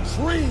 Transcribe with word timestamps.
the. 0.00 0.42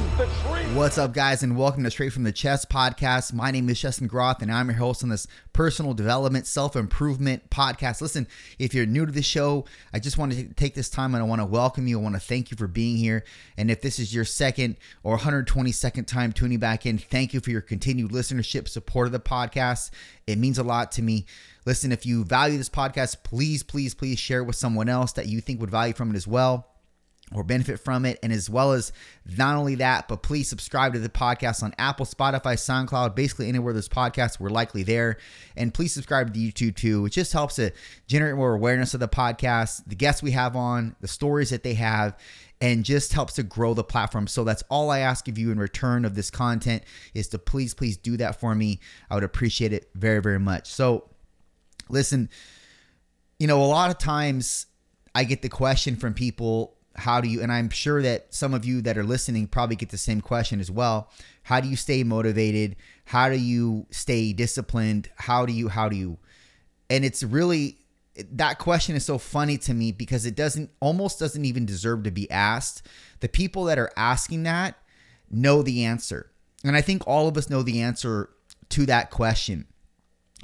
What's 0.73 0.97
up, 0.97 1.13
guys, 1.13 1.43
and 1.43 1.55
welcome 1.55 1.83
to 1.83 1.91
Straight 1.91 2.11
from 2.11 2.23
the 2.23 2.31
Chest 2.31 2.67
podcast. 2.67 3.31
My 3.31 3.51
name 3.51 3.69
is 3.69 3.79
Justin 3.79 4.07
Groth, 4.07 4.41
and 4.41 4.51
I'm 4.51 4.69
your 4.69 4.77
host 4.77 5.03
on 5.03 5.09
this 5.09 5.27
personal 5.53 5.93
development, 5.93 6.47
self 6.47 6.75
improvement 6.75 7.51
podcast. 7.51 8.01
Listen, 8.01 8.27
if 8.57 8.73
you're 8.73 8.87
new 8.87 9.05
to 9.05 9.11
the 9.11 9.21
show, 9.21 9.65
I 9.93 9.99
just 9.99 10.17
want 10.17 10.31
to 10.31 10.45
take 10.55 10.73
this 10.73 10.89
time 10.89 11.13
and 11.13 11.23
I 11.23 11.27
want 11.27 11.41
to 11.41 11.45
welcome 11.45 11.87
you. 11.87 11.99
I 11.99 12.01
want 12.01 12.15
to 12.15 12.19
thank 12.19 12.49
you 12.49 12.57
for 12.57 12.67
being 12.67 12.97
here. 12.97 13.23
And 13.55 13.69
if 13.69 13.81
this 13.81 13.99
is 13.99 14.15
your 14.15 14.25
second 14.25 14.77
or 15.03 15.15
122nd 15.17 16.07
time 16.07 16.31
tuning 16.31 16.59
back 16.59 16.87
in, 16.87 16.97
thank 16.97 17.31
you 17.33 17.39
for 17.39 17.51
your 17.51 17.61
continued 17.61 18.11
listenership, 18.11 18.67
support 18.67 19.05
of 19.05 19.11
the 19.11 19.19
podcast. 19.19 19.91
It 20.25 20.39
means 20.39 20.57
a 20.57 20.63
lot 20.63 20.91
to 20.93 21.03
me. 21.03 21.27
Listen, 21.67 21.91
if 21.91 22.03
you 22.03 22.25
value 22.25 22.57
this 22.57 22.69
podcast, 22.69 23.17
please, 23.23 23.61
please, 23.61 23.93
please 23.93 24.17
share 24.17 24.39
it 24.39 24.45
with 24.45 24.55
someone 24.55 24.89
else 24.89 25.11
that 25.13 25.27
you 25.27 25.39
think 25.39 25.59
would 25.59 25.69
value 25.71 25.93
from 25.93 26.09
it 26.09 26.15
as 26.15 26.27
well 26.27 26.67
or 27.33 27.43
benefit 27.43 27.79
from 27.79 28.05
it. 28.05 28.19
And 28.21 28.31
as 28.31 28.49
well 28.49 28.73
as 28.73 28.91
not 29.25 29.55
only 29.55 29.75
that, 29.75 30.07
but 30.07 30.21
please 30.21 30.47
subscribe 30.47 30.93
to 30.93 30.99
the 30.99 31.09
podcast 31.09 31.63
on 31.63 31.73
Apple, 31.77 32.05
Spotify, 32.05 32.53
SoundCloud, 32.53 33.15
basically 33.15 33.49
anywhere 33.49 33.73
there's 33.73 33.89
podcasts, 33.89 34.39
we're 34.39 34.49
likely 34.49 34.83
there. 34.83 35.17
And 35.57 35.73
please 35.73 35.93
subscribe 35.93 36.33
to 36.33 36.39
YouTube 36.39 36.75
too. 36.75 37.05
It 37.05 37.11
just 37.11 37.33
helps 37.33 37.55
to 37.55 37.71
generate 38.07 38.35
more 38.35 38.53
awareness 38.53 38.93
of 38.93 38.99
the 38.99 39.07
podcast, 39.07 39.83
the 39.87 39.95
guests 39.95 40.21
we 40.21 40.31
have 40.31 40.55
on, 40.55 40.95
the 41.01 41.07
stories 41.07 41.49
that 41.49 41.63
they 41.63 41.73
have. 41.75 42.17
And 42.61 42.85
just 42.85 43.11
helps 43.11 43.33
to 43.33 43.43
grow 43.43 43.73
the 43.73 43.83
platform. 43.83 44.27
So 44.27 44.45
that's 44.45 44.63
all 44.69 44.89
I 44.89 44.99
ask 44.99 45.27
of 45.27 45.37
you 45.37 45.51
in 45.51 45.59
return 45.59 46.05
of 46.05 46.15
this 46.15 46.31
content 46.31 46.83
is 47.13 47.27
to 47.27 47.37
please, 47.37 47.73
please 47.73 47.97
do 47.97 48.15
that 48.15 48.39
for 48.39 48.55
me. 48.55 48.79
I 49.09 49.15
would 49.15 49.25
appreciate 49.25 49.73
it 49.73 49.89
very, 49.93 50.21
very 50.21 50.39
much. 50.39 50.71
So, 50.71 51.09
listen, 51.89 52.29
you 53.39 53.47
know, 53.47 53.61
a 53.61 53.65
lot 53.65 53.91
of 53.91 53.97
times 53.97 54.67
I 55.13 55.25
get 55.25 55.41
the 55.41 55.49
question 55.49 55.97
from 55.97 56.13
people 56.13 56.74
how 56.95 57.21
do 57.21 57.27
you 57.27 57.41
and 57.41 57.51
i'm 57.51 57.69
sure 57.69 58.01
that 58.01 58.33
some 58.33 58.53
of 58.53 58.65
you 58.65 58.81
that 58.81 58.97
are 58.97 59.03
listening 59.03 59.47
probably 59.47 59.75
get 59.75 59.89
the 59.89 59.97
same 59.97 60.21
question 60.21 60.59
as 60.59 60.71
well. 60.71 61.09
How 61.43 61.59
do 61.59 61.67
you 61.67 61.75
stay 61.75 62.03
motivated? 62.03 62.75
How 63.05 63.29
do 63.29 63.35
you 63.35 63.85
stay 63.91 64.33
disciplined? 64.33 65.09
How 65.15 65.45
do 65.45 65.53
you 65.53 65.69
how 65.69 65.89
do 65.89 65.95
you? 65.95 66.17
And 66.89 67.05
it's 67.05 67.23
really 67.23 67.77
that 68.31 68.59
question 68.59 68.95
is 68.95 69.05
so 69.05 69.17
funny 69.17 69.57
to 69.59 69.73
me 69.73 69.91
because 69.91 70.25
it 70.25 70.35
doesn't 70.35 70.71
almost 70.79 71.19
doesn't 71.19 71.45
even 71.45 71.65
deserve 71.65 72.03
to 72.03 72.11
be 72.11 72.29
asked. 72.31 72.87
The 73.19 73.29
people 73.29 73.65
that 73.65 73.77
are 73.77 73.91
asking 73.97 74.43
that 74.43 74.77
know 75.29 75.61
the 75.61 75.83
answer. 75.83 76.31
And 76.63 76.75
i 76.75 76.81
think 76.81 77.07
all 77.07 77.27
of 77.27 77.37
us 77.37 77.49
know 77.49 77.61
the 77.61 77.81
answer 77.81 78.29
to 78.69 78.85
that 78.87 79.11
question. 79.11 79.67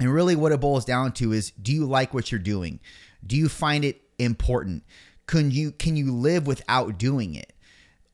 And 0.00 0.12
really 0.12 0.36
what 0.36 0.52
it 0.52 0.60
boils 0.60 0.84
down 0.84 1.12
to 1.12 1.32
is 1.32 1.50
do 1.50 1.72
you 1.72 1.84
like 1.84 2.14
what 2.14 2.30
you're 2.30 2.38
doing? 2.38 2.80
Do 3.26 3.36
you 3.36 3.48
find 3.48 3.84
it 3.84 4.00
important 4.18 4.84
can 5.32 5.50
you 5.50 5.72
can 5.72 5.96
you 5.96 6.12
live 6.12 6.46
without 6.46 6.98
doing 6.98 7.34
it? 7.34 7.54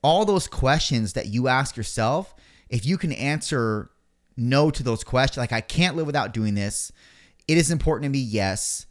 All 0.03 0.25
those 0.25 0.47
questions 0.47 1.15
that 1.15 1.27
you 1.27 1.49
ask 1.49 1.77
yourself, 1.77 2.33
if 2.69 2.87
you 2.87 2.97
can 2.97 3.13
answer 3.13 3.91
no 4.37 4.71
to 4.71 4.85
those 4.85 5.03
questions, 5.03 5.39
like 5.39 5.53
I 5.53 5.61
can't 5.61 5.97
live 5.97 6.07
without 6.07 6.33
doing 6.33 6.55
this, 6.55 6.93
it 7.49 7.59
is 7.59 7.73
important 7.73 8.05
to 8.05 8.09
me, 8.11 8.21
yes. 8.21 8.87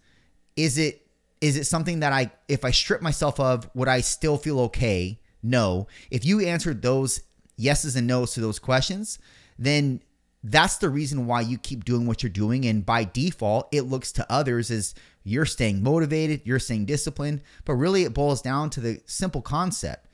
Is 0.57 0.77
it 0.77 1.07
is 1.39 1.55
it 1.55 1.65
something 1.65 2.01
that 2.01 2.11
I 2.11 2.31
if 2.49 2.65
I 2.65 2.71
strip 2.71 3.01
myself 3.01 3.39
of, 3.39 3.69
would 3.73 3.87
I 3.87 4.01
still 4.01 4.37
feel 4.37 4.59
okay? 4.61 5.21
No. 5.41 5.87
If 6.11 6.25
you 6.25 6.41
answered 6.41 6.81
those 6.81 7.21
yeses 7.55 7.95
and 7.95 8.07
nos 8.07 8.33
to 8.33 8.41
those 8.41 8.59
questions, 8.59 9.19
then 9.57 10.01
that's 10.43 10.77
the 10.77 10.89
reason 10.89 11.25
why 11.25 11.41
you 11.41 11.57
keep 11.57 11.83
doing 11.83 12.05
what 12.05 12.23
you're 12.23 12.29
doing. 12.29 12.65
And 12.65 12.85
by 12.85 13.03
default, 13.03 13.67
it 13.71 13.81
looks 13.81 14.11
to 14.13 14.31
others 14.31 14.71
as 14.71 14.93
you're 15.23 15.45
staying 15.45 15.83
motivated, 15.83 16.41
you're 16.45 16.59
staying 16.59 16.85
disciplined. 16.85 17.41
But 17.65 17.73
really, 17.73 18.03
it 18.03 18.13
boils 18.13 18.41
down 18.41 18.69
to 18.71 18.79
the 18.79 19.01
simple 19.05 19.41
concept 19.41 20.07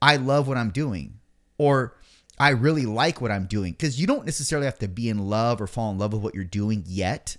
I 0.00 0.16
love 0.16 0.46
what 0.46 0.58
I'm 0.58 0.70
doing, 0.70 1.18
or 1.58 1.96
I 2.38 2.50
really 2.50 2.86
like 2.86 3.20
what 3.20 3.30
I'm 3.30 3.46
doing. 3.46 3.72
Because 3.72 4.00
you 4.00 4.06
don't 4.06 4.26
necessarily 4.26 4.66
have 4.66 4.78
to 4.80 4.88
be 4.88 5.08
in 5.08 5.18
love 5.18 5.60
or 5.60 5.66
fall 5.66 5.90
in 5.90 5.98
love 5.98 6.12
with 6.12 6.22
what 6.22 6.34
you're 6.34 6.44
doing 6.44 6.84
yet. 6.86 7.36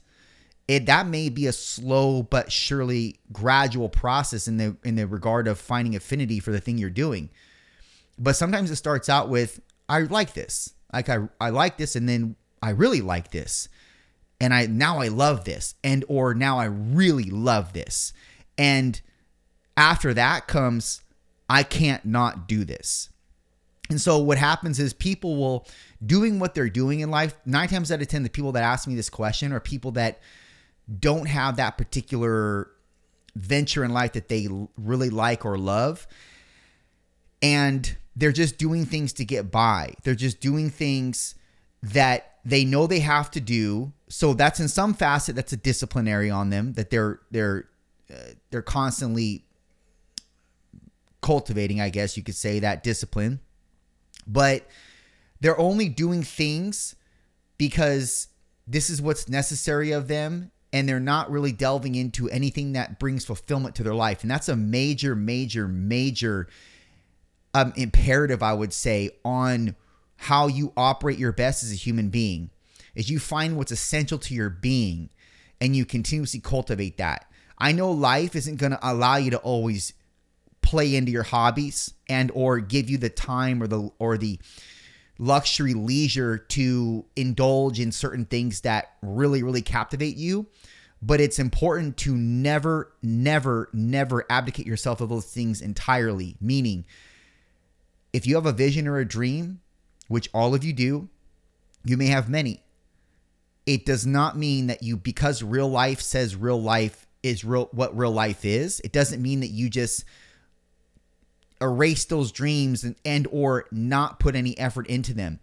It, 0.68 0.88
that 0.88 1.08
may 1.08 1.30
be 1.30 1.48
a 1.48 1.54
slow 1.54 2.24
but 2.24 2.52
surely 2.52 3.20
gradual 3.32 3.88
process 3.88 4.48
in 4.50 4.58
the 4.58 4.76
in 4.84 4.96
the 4.96 5.08
regard 5.08 5.48
of 5.48 5.60
finding 5.60 5.96
affinity 5.96 6.40
for 6.40 6.52
the 6.52 6.60
thing 6.60 6.78
you're 6.78 6.90
doing. 6.90 7.30
But 8.20 8.36
sometimes 8.36 8.70
it 8.70 8.76
starts 8.76 9.08
out 9.08 9.30
with 9.30 9.62
I 9.88 10.02
like 10.02 10.34
this. 10.34 10.74
Like 10.94 11.10
I 11.10 11.28
I 11.40 11.50
like 11.50 11.78
this 11.78 11.96
and 11.96 12.08
then 12.08 12.36
I 12.62 12.72
really 12.72 13.02
like 13.02 13.32
this 13.32 13.70
and 14.40 14.54
I 14.54 14.66
now 14.68 15.00
I 15.00 15.08
love 15.08 15.46
this 15.46 15.76
and 15.84 16.04
or 16.08 16.34
now 16.34 16.60
I 16.60 16.66
really 16.66 17.30
love 17.30 17.74
this. 17.74 18.14
And 18.58 19.00
after 19.76 20.14
that 20.14 20.48
comes 20.48 21.02
I 21.50 21.64
can't 21.64 22.06
not 22.06 22.48
do 22.48 22.66
this. 22.66 23.10
And 23.90 24.02
so 24.02 24.18
what 24.18 24.38
happens 24.38 24.80
is 24.80 24.94
people 24.94 25.38
will 25.38 25.66
doing 26.06 26.40
what 26.40 26.54
they're 26.54 26.70
doing 26.70 27.00
in 27.00 27.10
life, 27.10 27.36
9 27.46 27.70
times 27.70 27.92
out 27.92 28.02
of 28.02 28.08
10 28.08 28.24
the 28.24 28.30
people 28.30 28.52
that 28.52 28.64
ask 28.64 28.88
me 28.88 28.96
this 28.96 29.10
question 29.10 29.54
are 29.54 29.60
people 29.60 29.92
that 29.92 30.20
don't 31.00 31.28
have 31.28 31.58
that 31.58 31.78
particular 31.78 32.70
venture 33.36 33.84
in 33.84 33.92
life 33.92 34.14
that 34.14 34.28
they 34.28 34.48
really 34.78 35.10
like 35.10 35.46
or 35.46 35.58
love. 35.58 36.08
And 37.42 37.96
they're 38.18 38.32
just 38.32 38.58
doing 38.58 38.84
things 38.86 39.14
to 39.14 39.24
get 39.24 39.52
by. 39.52 39.94
They're 40.04 40.16
just 40.16 40.42
doing 40.42 40.72
things 40.72 41.36
that 41.84 42.34
they 42.44 42.66
know 42.66 42.88
they 42.88 43.00
have 43.00 43.30
to 43.32 43.40
do. 43.40 43.94
So 44.10 44.34
that's 44.34 44.60
in 44.60 44.68
some 44.68 44.96
facet 44.96 45.36
that's 45.36 45.54
a 45.54 45.58
disciplinary 45.58 46.32
on 46.32 46.50
them 46.50 46.74
that 46.74 46.90
they're 46.90 47.20
they're 47.30 47.70
uh, 48.12 48.32
they're 48.50 48.62
constantly 48.64 49.46
cultivating, 51.22 51.80
I 51.80 51.90
guess 51.90 52.18
you 52.18 52.24
could 52.24 52.36
say 52.36 52.60
that 52.60 52.84
discipline. 52.84 53.40
But 54.26 54.68
they're 55.40 55.60
only 55.60 55.88
doing 55.88 56.24
things 56.24 56.96
because 57.58 58.30
this 58.66 58.90
is 58.90 59.02
what's 59.02 59.30
necessary 59.30 59.92
of 59.92 60.08
them 60.08 60.52
and 60.74 60.90
they're 60.90 61.00
not 61.00 61.30
really 61.30 61.52
delving 61.52 61.96
into 61.96 62.30
anything 62.30 62.74
that 62.74 63.00
brings 63.00 63.26
fulfillment 63.26 63.76
to 63.76 63.84
their 63.84 63.94
life. 63.94 64.24
And 64.24 64.32
that's 64.32 64.50
a 64.50 64.56
major 64.56 65.16
major 65.16 65.68
major 65.68 66.48
um, 67.54 67.74
imperative 67.76 68.44
I 68.44 68.54
would 68.54 68.74
say 68.74 69.12
on 69.24 69.76
how 70.18 70.48
you 70.48 70.74
operate 70.76 71.20
your 71.20 71.32
best 71.32 71.64
as 71.64 71.72
a 71.72 71.76
human 71.76 72.10
being 72.10 72.50
is 72.96 73.10
you 73.10 73.20
find 73.20 73.56
what's 73.56 73.72
essential 73.72 74.18
to 74.18 74.34
your 74.34 74.50
being 74.50 75.10
and 75.62 75.76
you 75.76 75.86
continuously 75.86 76.40
cultivate 76.40 76.98
that. 76.98 77.26
I 77.58 77.72
know 77.72 77.92
life 77.92 78.36
isn't 78.36 78.58
going 78.58 78.72
to 78.72 78.80
allow 78.82 79.18
you 79.18 79.32
to 79.32 79.38
always 79.38 79.94
play 80.62 80.96
into 80.96 81.12
your 81.12 81.24
hobbies 81.24 81.94
and 82.10 82.32
or 82.34 82.60
give 82.60 82.90
you 82.90 82.98
the 82.98 83.10
time 83.10 83.64
or 83.64 83.68
the 83.68 83.90
or 84.00 84.18
the 84.18 84.40
luxury 85.18 85.74
leisure 85.74 86.38
to 86.38 87.06
indulge 87.16 87.80
in 87.80 87.92
certain 87.92 88.26
things 88.26 88.62
that 88.62 88.92
really 89.02 89.42
really 89.42 89.62
captivate 89.62 90.18
you 90.18 90.46
but 91.02 91.22
it's 91.22 91.40
important 91.40 91.98
to 91.98 92.16
never 92.16 92.92
never 93.02 93.70
never 93.74 94.26
abdicate 94.30 94.68
yourself 94.68 95.00
of 95.02 95.10
those 95.10 95.26
things 95.26 95.62
entirely 95.62 96.36
meaning 96.42 96.86
if 98.14 98.26
you 98.26 98.36
have 98.36 98.46
a 98.46 98.52
vision 98.52 98.88
or 98.88 98.98
a 98.98 99.06
dream 99.06 99.62
which 100.08 100.30
all 100.34 100.56
of 100.56 100.64
you 100.64 100.74
do, 100.74 101.10
you 101.84 101.98
may 101.98 102.08
have 102.08 102.30
many. 102.30 102.62
It 103.66 103.86
does 103.86 104.06
not 104.06 104.38
mean 104.38 104.68
that 104.68 104.82
you, 104.82 104.96
because 104.96 105.44
real 105.44 105.70
life 105.70 106.02
says 106.02 106.36
real 106.36 106.62
life 106.62 107.08
is 107.24 107.44
real, 107.44 107.70
what 107.72 107.98
real 107.98 108.12
life 108.12 108.46
is. 108.46 108.80
It 108.82 108.94
doesn't 108.94 109.22
mean 109.22 109.42
that 109.42 109.48
you 109.48 109.70
just 109.70 110.06
erase 111.62 112.06
those 112.06 112.32
dreams 112.32 112.84
and, 112.84 112.96
and 113.04 113.28
or 113.32 113.66
not 113.72 114.20
put 114.20 114.36
any 114.36 114.58
effort 114.58 114.88
into 114.88 115.14
them. 115.14 115.40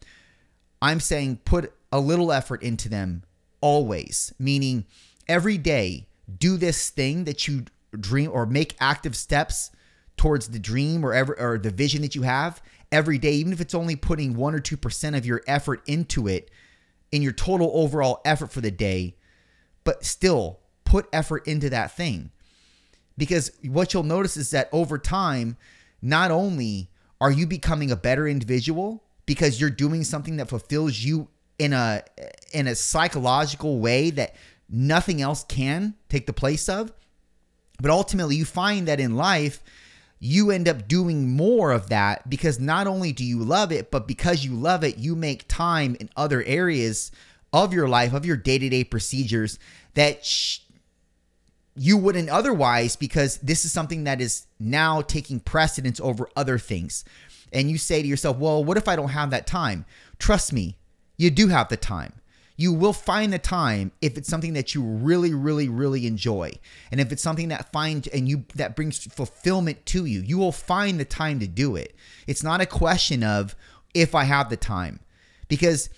I'm 0.80 1.00
saying 1.00 1.40
put 1.44 1.72
a 1.92 2.00
little 2.00 2.32
effort 2.32 2.62
into 2.62 2.88
them 2.88 3.24
always, 3.60 4.32
meaning 4.38 4.84
every 5.28 5.58
day 5.58 6.06
do 6.38 6.56
this 6.56 6.90
thing 6.90 7.24
that 7.24 7.46
you 7.48 7.64
dream 7.98 8.30
or 8.32 8.46
make 8.46 8.76
active 8.80 9.16
steps 9.16 9.70
towards 10.16 10.48
the 10.48 10.58
dream 10.58 11.04
or 11.04 11.12
ever 11.12 11.38
or 11.38 11.58
the 11.58 11.70
vision 11.70 12.02
that 12.02 12.14
you 12.14 12.22
have 12.22 12.62
every 12.92 13.18
day, 13.18 13.32
even 13.32 13.52
if 13.52 13.60
it's 13.60 13.74
only 13.74 13.96
putting 13.96 14.36
one 14.36 14.54
or 14.54 14.60
2% 14.60 15.16
of 15.16 15.26
your 15.26 15.42
effort 15.46 15.82
into 15.86 16.28
it 16.28 16.50
in 17.10 17.22
your 17.22 17.32
total 17.32 17.70
overall 17.74 18.20
effort 18.24 18.52
for 18.52 18.60
the 18.60 18.70
day, 18.70 19.16
but 19.84 20.04
still 20.04 20.60
put 20.84 21.06
effort 21.12 21.46
into 21.46 21.70
that 21.70 21.96
thing. 21.96 22.30
Because 23.16 23.52
what 23.64 23.94
you'll 23.94 24.02
notice 24.02 24.36
is 24.36 24.50
that 24.50 24.68
over 24.72 24.98
time, 24.98 25.56
not 26.02 26.30
only 26.30 26.90
are 27.20 27.30
you 27.30 27.46
becoming 27.46 27.90
a 27.90 27.96
better 27.96 28.26
individual 28.26 29.04
because 29.26 29.60
you're 29.60 29.70
doing 29.70 30.04
something 30.04 30.36
that 30.36 30.48
fulfills 30.48 30.98
you 30.98 31.28
in 31.58 31.72
a 31.72 32.02
in 32.52 32.66
a 32.66 32.74
psychological 32.74 33.78
way 33.78 34.10
that 34.10 34.34
nothing 34.68 35.22
else 35.22 35.44
can 35.44 35.94
take 36.08 36.26
the 36.26 36.32
place 36.32 36.68
of, 36.68 36.92
But 37.80 37.90
ultimately, 37.90 38.36
you 38.36 38.44
find 38.44 38.88
that 38.88 39.00
in 39.00 39.16
life, 39.16 39.62
you 40.18 40.50
end 40.50 40.68
up 40.68 40.88
doing 40.88 41.30
more 41.30 41.72
of 41.72 41.88
that 41.88 42.28
because 42.30 42.58
not 42.58 42.86
only 42.86 43.12
do 43.12 43.24
you 43.24 43.42
love 43.42 43.72
it, 43.72 43.90
but 43.90 44.06
because 44.06 44.44
you 44.44 44.54
love 44.54 44.82
it, 44.84 44.96
you 44.96 45.14
make 45.14 45.46
time 45.48 45.96
in 46.00 46.08
other 46.16 46.42
areas 46.44 47.10
of 47.52 47.72
your 47.72 47.88
life, 47.88 48.12
of 48.12 48.24
your 48.26 48.36
day 48.36 48.58
to 48.58 48.68
day 48.68 48.84
procedures 48.84 49.58
that 49.94 50.24
sh- 50.24 50.60
you 51.76 51.96
wouldn't 51.96 52.28
otherwise 52.28 52.96
because 52.96 53.38
this 53.38 53.64
is 53.64 53.72
something 53.72 54.04
that 54.04 54.20
is 54.20 54.46
now 54.58 55.02
taking 55.02 55.40
precedence 55.40 56.00
over 56.00 56.28
other 56.36 56.58
things. 56.58 57.04
And 57.52 57.70
you 57.70 57.78
say 57.78 58.02
to 58.02 58.08
yourself, 58.08 58.38
well, 58.38 58.64
what 58.64 58.76
if 58.76 58.88
I 58.88 58.96
don't 58.96 59.10
have 59.10 59.30
that 59.30 59.46
time? 59.46 59.84
Trust 60.18 60.52
me, 60.52 60.76
you 61.16 61.30
do 61.30 61.48
have 61.48 61.68
the 61.68 61.76
time. 61.76 62.12
You 62.56 62.72
will 62.72 62.92
find 62.92 63.32
the 63.32 63.38
time 63.38 63.90
if 64.00 64.16
it's 64.16 64.28
something 64.28 64.52
that 64.52 64.74
you 64.74 64.82
really, 64.82 65.34
really, 65.34 65.68
really 65.68 66.06
enjoy. 66.06 66.52
And 66.92 67.00
if 67.00 67.10
it's 67.10 67.22
something 67.22 67.48
that 67.48 67.72
finds 67.72 68.06
and 68.08 68.28
you 68.28 68.44
that 68.54 68.76
brings 68.76 69.04
fulfillment 69.04 69.84
to 69.86 70.04
you, 70.04 70.20
you 70.20 70.38
will 70.38 70.52
find 70.52 71.00
the 71.00 71.04
time 71.04 71.40
to 71.40 71.48
do 71.48 71.74
it. 71.74 71.96
It's 72.26 72.44
not 72.44 72.60
a 72.60 72.66
question 72.66 73.24
of 73.24 73.56
if 73.92 74.14
I 74.14 74.24
have 74.24 74.50
the 74.50 74.56
time. 74.56 75.00
Because 75.48 75.90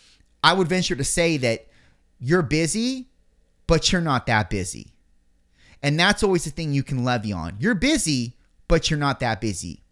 I 0.43 0.55
would 0.55 0.69
venture 0.69 0.97
to 0.97 1.05
say 1.05 1.37
that 1.39 1.67
you're 2.19 2.43
busy, 2.43 3.09
but 3.67 3.93
you're 3.93 4.01
not 4.01 4.27
that 4.27 4.49
busy. 4.49 4.93
And 5.83 6.01
that's 6.01 6.23
always 6.23 6.45
the 6.45 6.51
thing 6.51 6.73
you 6.73 6.83
can 6.83 7.05
levy 7.05 7.33
on. 7.33 7.57
You're 7.61 7.75
busy, 7.75 8.37
but 8.67 8.91
you're 8.91 8.99
not 8.99 9.21
that 9.21 9.41
busy. 9.41 9.83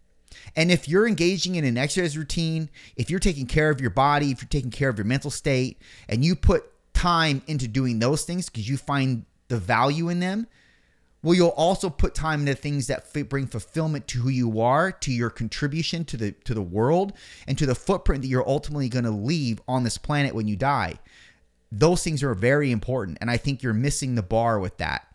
And 0.55 0.71
if 0.71 0.87
you're 0.87 1.07
engaging 1.07 1.55
in 1.55 1.65
an 1.65 1.77
exercise 1.77 2.17
routine, 2.17 2.69
if 2.95 3.09
you're 3.09 3.19
taking 3.19 3.47
care 3.47 3.69
of 3.69 3.81
your 3.81 3.89
body, 3.89 4.31
if 4.31 4.41
you're 4.41 4.49
taking 4.49 4.71
care 4.71 4.89
of 4.89 4.97
your 4.97 5.05
mental 5.05 5.31
state, 5.31 5.81
and 6.07 6.23
you 6.23 6.35
put 6.35 6.63
time 6.93 7.41
into 7.47 7.67
doing 7.67 7.99
those 7.99 8.23
things 8.23 8.49
because 8.49 8.69
you 8.69 8.77
find 8.77 9.25
the 9.47 9.57
value 9.57 10.09
in 10.09 10.19
them, 10.19 10.47
well, 11.25 11.33
you'll 11.33 11.49
also 11.49 11.89
put 11.89 12.13
time 12.13 12.41
into 12.41 12.53
things 12.53 12.85
that 12.85 13.11
bring 13.29 13.47
fulfillment 13.47 14.07
to 14.09 14.19
who 14.19 14.29
you 14.29 14.61
are, 14.61 14.91
to 14.91 15.11
your 15.11 15.31
contribution 15.31 16.05
to 16.05 16.17
the 16.17 16.31
to 16.43 16.53
the 16.53 16.61
world, 16.61 17.13
and 17.47 17.57
to 17.57 17.65
the 17.65 17.73
footprint 17.73 18.21
that 18.21 18.27
you're 18.27 18.47
ultimately 18.47 18.89
going 18.89 19.05
to 19.05 19.11
leave 19.11 19.59
on 19.67 19.83
this 19.83 19.97
planet 19.97 20.35
when 20.35 20.47
you 20.47 20.55
die. 20.55 20.99
Those 21.71 22.03
things 22.03 22.21
are 22.21 22.35
very 22.35 22.71
important, 22.71 23.17
and 23.21 23.31
I 23.31 23.37
think 23.37 23.63
you're 23.63 23.73
missing 23.73 24.13
the 24.13 24.21
bar 24.21 24.59
with 24.59 24.77
that. 24.77 25.07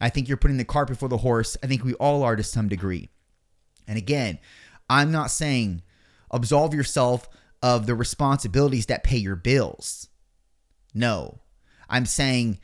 I 0.00 0.08
think 0.08 0.28
you're 0.28 0.36
putting 0.36 0.56
the 0.56 0.64
cart 0.64 0.86
before 0.86 1.08
the 1.08 1.16
horse. 1.16 1.56
I 1.64 1.66
think 1.66 1.82
we 1.82 1.94
all 1.94 2.22
are 2.22 2.36
to 2.36 2.44
some 2.44 2.68
degree. 2.68 3.10
And 3.88 3.98
again, 3.98 4.38
I'm 4.88 5.10
not 5.10 5.30
saying 5.30 5.82
absolve 6.30 6.74
yourself 6.74 7.28
of 7.62 7.86
the 7.86 7.94
responsibilities 7.94 8.86
that 8.86 9.04
pay 9.04 9.16
your 9.16 9.36
bills. 9.36 10.08
No. 10.94 11.40
I'm 11.88 12.06
saying 12.06 12.58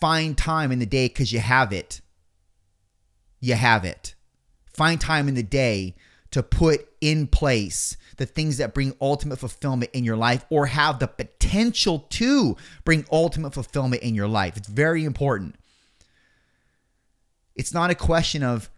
find 0.00 0.36
time 0.36 0.72
in 0.72 0.78
the 0.78 0.86
day 0.86 1.08
because 1.08 1.32
you 1.32 1.40
have 1.40 1.72
it. 1.72 2.00
You 3.40 3.54
have 3.54 3.84
it. 3.84 4.14
Find 4.72 5.00
time 5.00 5.28
in 5.28 5.34
the 5.34 5.42
day 5.42 5.94
to 6.30 6.42
put 6.42 6.86
in 7.00 7.26
place 7.26 7.96
the 8.16 8.26
things 8.26 8.58
that 8.58 8.74
bring 8.74 8.94
ultimate 9.00 9.38
fulfillment 9.38 9.90
in 9.92 10.04
your 10.04 10.16
life 10.16 10.44
or 10.50 10.66
have 10.66 10.98
the 10.98 11.08
potential 11.08 12.00
to 12.10 12.56
bring 12.84 13.04
ultimate 13.10 13.54
fulfillment 13.54 14.02
in 14.02 14.14
your 14.14 14.28
life. 14.28 14.56
It's 14.56 14.68
very 14.68 15.04
important. 15.04 15.56
It's 17.56 17.74
not 17.74 17.90
a 17.90 17.94
question 17.94 18.42
of 18.42 18.70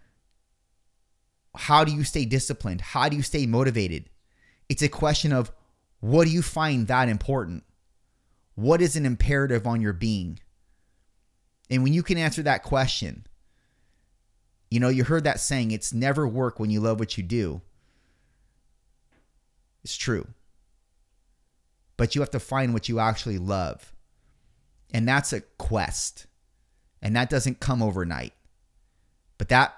how 1.56 1.84
do 1.84 1.92
you 1.92 2.04
stay 2.04 2.24
disciplined? 2.24 2.80
How 2.80 3.08
do 3.08 3.16
you 3.16 3.22
stay 3.22 3.46
motivated? 3.46 4.08
It's 4.68 4.82
a 4.82 4.88
question 4.88 5.32
of 5.32 5.52
what 6.00 6.24
do 6.24 6.30
you 6.30 6.42
find 6.42 6.86
that 6.88 7.08
important? 7.08 7.64
What 8.54 8.80
is 8.80 8.96
an 8.96 9.06
imperative 9.06 9.66
on 9.66 9.80
your 9.80 9.92
being? 9.92 10.40
And 11.70 11.82
when 11.82 11.92
you 11.92 12.02
can 12.02 12.18
answer 12.18 12.42
that 12.42 12.62
question, 12.62 13.26
you 14.70 14.80
know, 14.80 14.88
you 14.88 15.04
heard 15.04 15.24
that 15.24 15.40
saying, 15.40 15.70
it's 15.70 15.92
never 15.92 16.26
work 16.26 16.58
when 16.58 16.70
you 16.70 16.80
love 16.80 16.98
what 16.98 17.16
you 17.16 17.22
do. 17.22 17.60
It's 19.84 19.96
true. 19.96 20.26
But 21.96 22.14
you 22.14 22.20
have 22.20 22.30
to 22.30 22.40
find 22.40 22.72
what 22.72 22.88
you 22.88 22.98
actually 22.98 23.38
love. 23.38 23.92
And 24.92 25.06
that's 25.06 25.32
a 25.32 25.42
quest. 25.58 26.26
And 27.00 27.14
that 27.16 27.30
doesn't 27.30 27.60
come 27.60 27.82
overnight. 27.82 28.32
But 29.38 29.48
that 29.50 29.74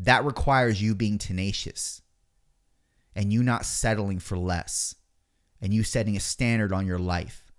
that 0.00 0.24
requires 0.24 0.80
you 0.80 0.94
being 0.94 1.18
tenacious 1.18 2.00
and 3.14 3.32
you 3.32 3.42
not 3.42 3.66
settling 3.66 4.18
for 4.18 4.38
less 4.38 4.94
and 5.60 5.74
you 5.74 5.82
setting 5.82 6.16
a 6.16 6.20
standard 6.20 6.72
on 6.72 6.86
your 6.86 6.98
life 6.98 7.52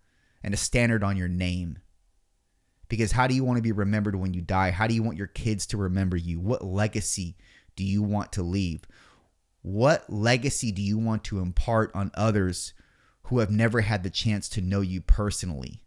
and 0.44 0.54
a 0.54 0.58
standard 0.58 1.04
on 1.04 1.18
your 1.18 1.28
name. 1.28 1.78
Because 2.90 3.12
how 3.12 3.28
do 3.28 3.36
you 3.36 3.44
want 3.44 3.58
to 3.58 3.64
be 3.64 3.72
remembered 3.72 4.16
when 4.16 4.34
you 4.34 4.42
die? 4.42 4.72
How 4.72 4.88
do 4.88 4.96
you 4.96 5.04
want 5.04 5.18
your 5.18 5.28
kids 5.28 5.68
to 5.68 5.78
remember 5.78 6.18
you? 6.18 6.40
What 6.40 6.66
legacy 6.66 7.38
do 7.76 7.84
you 7.84 8.02
want 8.02 8.32
to 8.34 8.44
leave? 8.44 8.82
What 9.62 10.12
legacy 10.12 10.72
do 10.72 10.82
you 10.82 10.98
want 10.98 11.24
to 11.26 11.40
impart 11.40 11.92
on 11.94 12.10
others 12.16 12.74
who 13.24 13.38
have 13.38 13.52
never 13.52 13.82
had 13.82 14.02
the 14.02 14.10
chance 14.10 14.50
to 14.50 14.62
know 14.62 14.82
you 14.82 15.00
personally? 15.00 15.84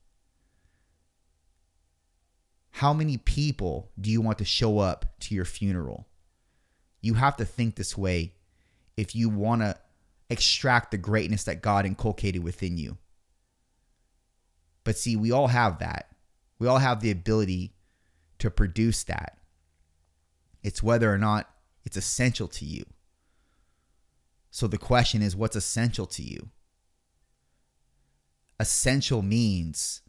How 2.70 2.92
many 2.92 3.16
people 3.16 3.90
do 4.00 4.08
you 4.08 4.20
want 4.20 4.38
to 4.38 4.44
show 4.44 4.78
up 4.78 5.06
to 5.20 5.34
your 5.34 5.44
funeral? 5.44 6.06
You 7.04 7.14
have 7.14 7.36
to 7.36 7.44
think 7.44 7.76
this 7.76 7.98
way 7.98 8.32
if 8.96 9.14
you 9.14 9.28
want 9.28 9.60
to 9.60 9.76
extract 10.30 10.90
the 10.90 10.96
greatness 10.96 11.44
that 11.44 11.60
God 11.60 11.84
inculcated 11.84 12.42
within 12.42 12.78
you. 12.78 12.96
But 14.84 14.96
see, 14.96 15.14
we 15.14 15.30
all 15.30 15.48
have 15.48 15.80
that. 15.80 16.08
We 16.58 16.66
all 16.66 16.78
have 16.78 17.00
the 17.00 17.10
ability 17.10 17.74
to 18.38 18.50
produce 18.50 19.04
that. 19.04 19.36
It's 20.62 20.82
whether 20.82 21.12
or 21.12 21.18
not 21.18 21.50
it's 21.84 21.98
essential 21.98 22.48
to 22.48 22.64
you. 22.64 22.84
So 24.50 24.66
the 24.66 24.78
question 24.78 25.20
is 25.20 25.36
what's 25.36 25.56
essential 25.56 26.06
to 26.06 26.22
you? 26.22 26.48
Essential 28.58 29.20
means, 29.20 30.00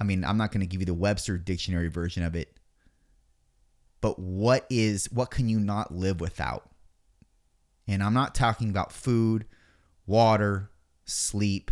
I 0.00 0.04
mean, 0.04 0.24
I'm 0.24 0.38
not 0.38 0.52
going 0.52 0.62
to 0.62 0.66
give 0.66 0.80
you 0.80 0.86
the 0.86 0.94
Webster 0.94 1.36
dictionary 1.36 1.88
version 1.88 2.22
of 2.22 2.34
it, 2.34 2.56
but 4.02 4.18
what 4.18 4.66
is 4.68 5.10
what 5.10 5.30
can 5.30 5.48
you 5.48 5.58
not 5.58 5.94
live 5.94 6.20
without? 6.20 6.68
And 7.88 8.02
I'm 8.02 8.12
not 8.12 8.34
talking 8.34 8.68
about 8.68 8.92
food, 8.92 9.46
water, 10.06 10.70
sleep. 11.06 11.70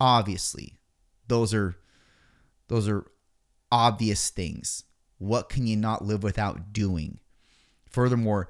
Obviously, 0.00 0.78
those 1.28 1.52
are 1.52 1.76
those 2.68 2.88
are 2.88 3.04
obvious 3.70 4.30
things. 4.30 4.84
What 5.18 5.48
can 5.48 5.66
you 5.66 5.76
not 5.76 6.04
live 6.04 6.22
without 6.22 6.72
doing? 6.72 7.18
Furthermore, 7.90 8.48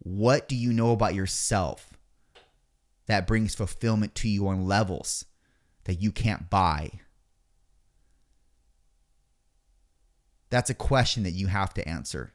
what 0.00 0.48
do 0.48 0.56
you 0.56 0.72
know 0.72 0.90
about 0.90 1.14
yourself 1.14 1.92
that 3.06 3.26
brings 3.26 3.54
fulfillment 3.54 4.14
to 4.16 4.28
you 4.28 4.48
on 4.48 4.66
levels 4.66 5.24
that 5.84 6.02
you 6.02 6.10
can't 6.10 6.50
buy? 6.50 6.90
That's 10.50 10.70
a 10.70 10.74
question 10.74 11.22
that 11.22 11.30
you 11.30 11.46
have 11.46 11.72
to 11.74 11.88
answer. 11.88 12.34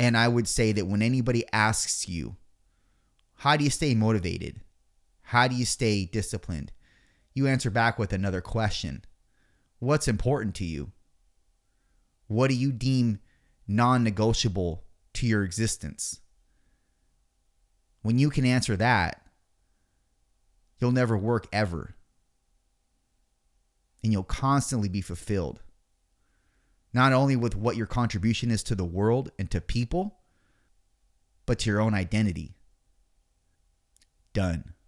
And 0.00 0.16
I 0.16 0.28
would 0.28 0.48
say 0.48 0.72
that 0.72 0.86
when 0.86 1.02
anybody 1.02 1.44
asks 1.52 2.08
you, 2.08 2.36
how 3.34 3.58
do 3.58 3.64
you 3.64 3.68
stay 3.68 3.94
motivated? 3.94 4.62
How 5.24 5.46
do 5.46 5.54
you 5.54 5.66
stay 5.66 6.06
disciplined? 6.06 6.72
You 7.34 7.46
answer 7.46 7.68
back 7.68 7.98
with 7.98 8.14
another 8.14 8.40
question 8.40 9.04
What's 9.78 10.08
important 10.08 10.54
to 10.54 10.64
you? 10.64 10.92
What 12.28 12.48
do 12.48 12.54
you 12.54 12.72
deem 12.72 13.18
non 13.68 14.02
negotiable 14.02 14.84
to 15.14 15.26
your 15.26 15.44
existence? 15.44 16.20
When 18.00 18.18
you 18.18 18.30
can 18.30 18.46
answer 18.46 18.76
that, 18.78 19.20
you'll 20.78 20.92
never 20.92 21.18
work 21.18 21.46
ever. 21.52 21.94
And 24.02 24.14
you'll 24.14 24.22
constantly 24.22 24.88
be 24.88 25.02
fulfilled 25.02 25.60
not 26.92 27.12
only 27.12 27.36
with 27.36 27.56
what 27.56 27.76
your 27.76 27.86
contribution 27.86 28.50
is 28.50 28.62
to 28.64 28.74
the 28.74 28.84
world 28.84 29.30
and 29.38 29.50
to 29.50 29.60
people, 29.60 30.18
but 31.46 31.58
to 31.60 31.70
your 31.70 31.80
own 31.80 31.94
identity. 31.94 32.54
Done. 34.32 34.74